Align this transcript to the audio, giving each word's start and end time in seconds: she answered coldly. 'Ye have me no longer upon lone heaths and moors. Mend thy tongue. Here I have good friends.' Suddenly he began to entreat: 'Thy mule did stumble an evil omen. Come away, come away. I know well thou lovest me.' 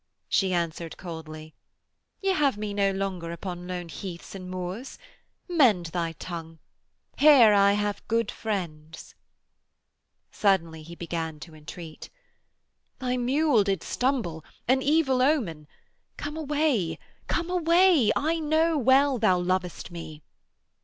she 0.27 0.51
answered 0.51 0.97
coldly. 0.97 1.53
'Ye 2.21 2.31
have 2.31 2.57
me 2.57 2.73
no 2.73 2.89
longer 2.89 3.31
upon 3.31 3.67
lone 3.67 3.87
heaths 3.87 4.33
and 4.33 4.49
moors. 4.49 4.97
Mend 5.47 5.85
thy 5.93 6.13
tongue. 6.13 6.57
Here 7.19 7.53
I 7.53 7.73
have 7.73 8.07
good 8.07 8.31
friends.' 8.31 9.13
Suddenly 10.31 10.81
he 10.81 10.95
began 10.95 11.39
to 11.41 11.53
entreat: 11.53 12.09
'Thy 12.97 13.15
mule 13.17 13.63
did 13.63 13.83
stumble 13.83 14.43
an 14.67 14.81
evil 14.81 15.21
omen. 15.21 15.67
Come 16.17 16.35
away, 16.35 16.97
come 17.27 17.51
away. 17.51 18.11
I 18.15 18.39
know 18.39 18.79
well 18.79 19.19
thou 19.19 19.37
lovest 19.37 19.91
me.' 19.91 20.23